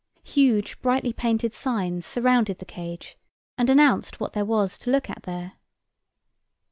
[0.23, 3.19] Huge brightly painted signs surrounded the cage
[3.55, 5.53] and announced what there was to look at there.